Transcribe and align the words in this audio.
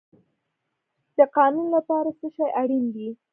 د 1.17 1.19
قانون 1.37 1.67
لپاره 1.75 2.09
څه 2.19 2.27
شی 2.35 2.47
اړین 2.61 2.85
دی؟ 2.95 3.09